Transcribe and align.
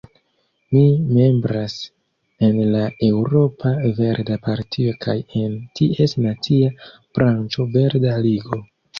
Ŝi 0.67 0.79
membras 1.15 1.73
en 2.47 2.55
la 2.75 2.79
Eŭropa 3.07 3.73
Verda 3.99 4.37
Partio 4.47 4.93
kaj 5.05 5.15
en 5.41 5.53
ties 5.81 6.15
nacia 6.27 6.71
branĉo 7.19 7.67
Verda 7.77 8.15
Ligo. 8.25 8.59